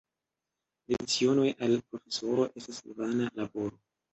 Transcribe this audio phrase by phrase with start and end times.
[0.93, 3.79] Lecionoj al profesoro estas vana laboro.